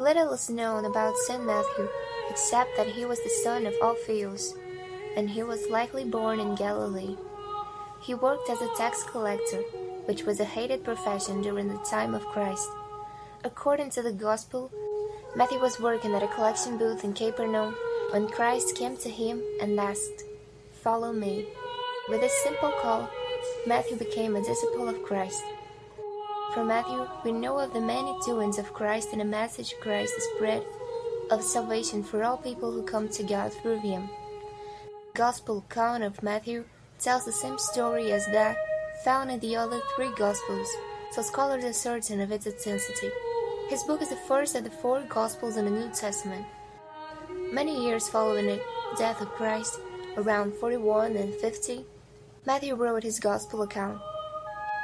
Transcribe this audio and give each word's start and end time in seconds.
Little 0.00 0.32
is 0.32 0.48
known 0.48 0.86
about 0.86 1.14
St. 1.14 1.44
Matthew, 1.44 1.86
except 2.30 2.74
that 2.78 2.86
he 2.86 3.04
was 3.04 3.22
the 3.22 3.28
son 3.44 3.66
of 3.66 3.74
Alphaeus, 3.82 4.54
and 5.14 5.28
he 5.28 5.42
was 5.42 5.68
likely 5.68 6.04
born 6.04 6.40
in 6.40 6.54
Galilee. 6.54 7.18
He 8.00 8.14
worked 8.14 8.48
as 8.48 8.62
a 8.62 8.74
tax 8.78 9.02
collector, 9.02 9.60
which 10.06 10.24
was 10.24 10.40
a 10.40 10.46
hated 10.46 10.84
profession 10.84 11.42
during 11.42 11.68
the 11.68 11.84
time 11.90 12.14
of 12.14 12.24
Christ. 12.24 12.66
According 13.44 13.90
to 13.90 14.00
the 14.00 14.10
Gospel, 14.10 14.70
Matthew 15.36 15.60
was 15.60 15.78
working 15.78 16.14
at 16.14 16.22
a 16.22 16.28
collection 16.28 16.78
booth 16.78 17.04
in 17.04 17.12
Capernaum 17.12 17.76
when 18.10 18.26
Christ 18.26 18.74
came 18.76 18.96
to 18.96 19.10
him 19.10 19.42
and 19.60 19.78
asked, 19.78 20.24
Follow 20.80 21.12
me. 21.12 21.46
With 22.08 22.22
this 22.22 22.42
simple 22.42 22.72
call, 22.80 23.10
Matthew 23.66 23.98
became 23.98 24.34
a 24.34 24.42
disciple 24.42 24.88
of 24.88 25.02
Christ. 25.02 25.42
From 26.54 26.66
Matthew, 26.66 27.06
we 27.22 27.30
know 27.30 27.60
of 27.60 27.72
the 27.72 27.80
many 27.80 28.12
doings 28.26 28.58
of 28.58 28.74
Christ 28.74 29.10
and 29.12 29.20
the 29.20 29.24
message 29.24 29.76
Christ 29.80 30.14
spread 30.34 30.64
of 31.30 31.44
salvation 31.44 32.02
for 32.02 32.24
all 32.24 32.38
people 32.38 32.72
who 32.72 32.82
come 32.82 33.08
to 33.10 33.22
God 33.22 33.52
through 33.52 33.78
him. 33.78 34.10
The 35.12 35.18
Gospel 35.18 35.58
account 35.58 36.02
of 36.02 36.24
Matthew 36.24 36.64
tells 36.98 37.24
the 37.24 37.30
same 37.30 37.56
story 37.56 38.10
as 38.10 38.26
that 38.32 38.56
found 39.04 39.30
in 39.30 39.38
the 39.38 39.54
other 39.54 39.80
three 39.94 40.10
Gospels, 40.16 40.68
so 41.12 41.22
scholars 41.22 41.62
are 41.62 41.72
certain 41.72 42.20
of 42.20 42.32
its 42.32 42.48
authenticity. 42.48 43.10
His 43.68 43.84
book 43.84 44.02
is 44.02 44.08
the 44.08 44.16
first 44.16 44.56
of 44.56 44.64
the 44.64 44.70
four 44.70 45.04
Gospels 45.08 45.56
in 45.56 45.66
the 45.66 45.70
New 45.70 45.90
Testament. 45.94 46.44
Many 47.52 47.86
years 47.86 48.08
following 48.08 48.46
the 48.46 48.60
death 48.98 49.20
of 49.20 49.28
Christ, 49.28 49.78
around 50.16 50.54
41 50.54 51.14
and 51.14 51.32
50, 51.32 51.84
Matthew 52.44 52.74
wrote 52.74 53.04
his 53.04 53.20
Gospel 53.20 53.62
account. 53.62 54.00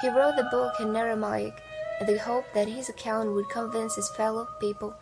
He 0.00 0.08
wrote 0.08 0.36
the 0.36 0.44
book 0.44 0.80
in 0.80 0.96
Aramaic 0.96 1.52
in 2.00 2.06
the 2.06 2.18
hope 2.18 2.46
that 2.54 2.68
his 2.68 2.88
account 2.88 3.34
would 3.34 3.50
convince 3.50 3.96
his 3.96 4.08
fellow 4.10 4.48
people 4.58 4.94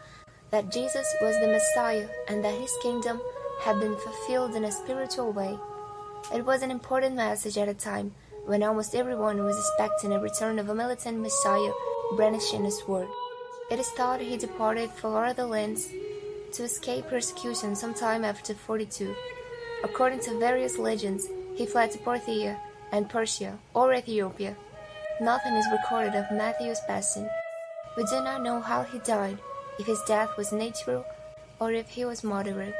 that 0.50 0.72
Jesus 0.72 1.06
was 1.20 1.38
the 1.38 1.46
Messiah 1.46 2.08
and 2.26 2.42
that 2.42 2.58
his 2.58 2.72
kingdom 2.82 3.20
had 3.60 3.78
been 3.78 3.96
fulfilled 3.96 4.56
in 4.56 4.64
a 4.64 4.72
spiritual 4.72 5.32
way. 5.32 5.56
It 6.34 6.44
was 6.44 6.62
an 6.62 6.72
important 6.72 7.14
message 7.14 7.56
at 7.58 7.68
a 7.68 7.74
time 7.74 8.12
when 8.46 8.64
almost 8.64 8.94
everyone 8.94 9.44
was 9.44 9.56
expecting 9.56 10.12
a 10.12 10.18
return 10.18 10.58
of 10.58 10.68
a 10.68 10.74
militant 10.74 11.20
Messiah 11.20 11.72
brandishing 12.16 12.66
a 12.66 12.70
sword. 12.70 13.06
It 13.70 13.78
is 13.78 13.90
thought 13.90 14.20
he 14.20 14.36
departed 14.36 14.90
for 14.90 15.24
other 15.24 15.44
lands 15.44 15.88
to 16.54 16.64
escape 16.64 17.06
persecution 17.08 17.76
sometime 17.76 18.24
after 18.24 18.54
42. 18.54 19.14
According 19.84 20.20
to 20.20 20.38
various 20.38 20.76
legends, 20.76 21.28
he 21.54 21.66
fled 21.66 21.92
to 21.92 21.98
Parthia 21.98 22.58
and 22.90 23.08
Persia 23.08 23.58
or 23.74 23.94
Ethiopia. 23.94 24.56
Nothing 25.20 25.56
is 25.56 25.66
recorded 25.72 26.14
of 26.14 26.30
Matthew's 26.30 26.78
passing. 26.86 27.28
We 27.96 28.04
do 28.04 28.22
not 28.22 28.40
know 28.42 28.60
how 28.60 28.84
he 28.84 29.00
died, 29.00 29.38
if 29.76 29.86
his 29.86 30.00
death 30.06 30.36
was 30.36 30.52
natural 30.52 31.04
or 31.58 31.72
if 31.72 31.88
he 31.88 32.04
was 32.04 32.22
murdered. 32.22 32.72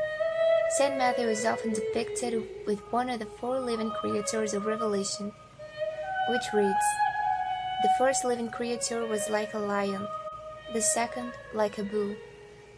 Saint 0.77 0.97
Matthew 0.97 1.27
is 1.27 1.45
often 1.45 1.73
depicted 1.73 2.41
with 2.65 2.79
one 2.93 3.11
of 3.11 3.19
the 3.19 3.27
four 3.27 3.59
living 3.59 3.91
creatures 3.91 4.55
of 4.55 4.67
Revelation, 4.67 5.33
which 6.29 6.53
reads 6.55 6.87
The 7.83 7.91
first 7.99 8.25
living 8.25 8.51
creature 8.51 9.05
was 9.05 9.29
like 9.29 9.55
a 9.55 9.59
lion, 9.59 10.07
the 10.73 10.83
second 10.83 11.33
like 11.55 11.79
a 11.79 11.83
bull, 11.83 12.15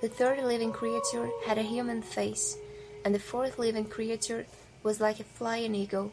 the 0.01 0.09
third 0.09 0.43
living 0.43 0.73
creature 0.73 1.29
had 1.45 1.59
a 1.59 1.63
human 1.63 2.01
face, 2.01 2.57
and 3.05 3.15
the 3.15 3.19
fourth 3.19 3.59
living 3.59 3.85
creature 3.85 4.47
was 4.83 5.03
like 5.03 5.21
a 5.21 5.25
flying 5.25 5.75
eagle. 5.75 6.13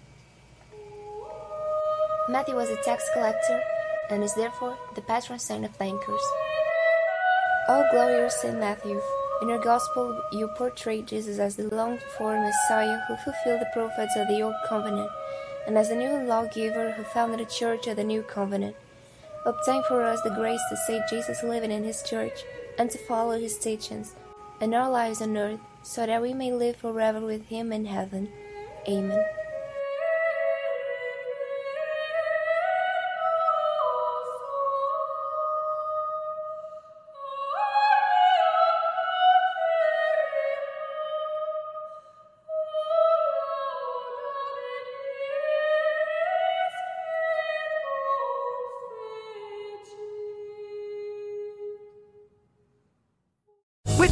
Matthew 2.29 2.55
was 2.55 2.69
a 2.69 2.75
tax 2.83 3.09
collector 3.13 3.61
and 4.09 4.21
is 4.21 4.33
therefore 4.35 4.77
the 4.95 5.01
patron 5.01 5.39
saint 5.39 5.63
of 5.63 5.77
bankers. 5.77 6.21
O 7.69 7.85
glorious 7.91 8.41
Saint 8.41 8.59
Matthew, 8.59 8.99
in 9.41 9.47
your 9.47 9.59
gospel 9.59 10.21
you 10.33 10.49
portray 10.57 11.01
Jesus 11.01 11.39
as 11.39 11.55
the 11.55 11.73
longed 11.73 12.01
for 12.17 12.37
Messiah 12.37 12.99
who 13.07 13.15
fulfilled 13.15 13.61
the 13.61 13.69
prophets 13.71 14.17
of 14.17 14.27
the 14.27 14.41
Old 14.41 14.55
Covenant, 14.67 15.09
and 15.67 15.77
as 15.77 15.87
the 15.87 15.95
new 15.95 16.27
lawgiver 16.27 16.91
who 16.91 17.03
founded 17.03 17.39
the 17.39 17.45
church 17.49 17.87
of 17.87 17.95
the 17.95 18.03
New 18.03 18.23
Covenant. 18.23 18.75
Obtain 19.45 19.81
for 19.87 20.03
us 20.03 20.21
the 20.23 20.29
grace 20.29 20.61
to 20.69 20.77
see 20.85 20.99
Jesus 21.09 21.43
living 21.43 21.71
in 21.71 21.85
his 21.85 22.03
church 22.03 22.43
and 22.77 22.91
to 22.91 22.97
follow 22.97 23.39
his 23.39 23.57
teachings 23.57 24.15
in 24.59 24.73
our 24.73 24.91
lives 24.91 25.21
on 25.21 25.37
earth, 25.37 25.61
so 25.81 26.05
that 26.05 26.21
we 26.21 26.33
may 26.33 26.51
live 26.51 26.75
forever 26.75 27.21
with 27.21 27.45
him 27.45 27.71
in 27.71 27.85
heaven. 27.85 28.27
Amen. 28.85 29.36